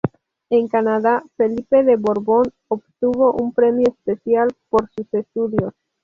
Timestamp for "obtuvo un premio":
2.69-3.89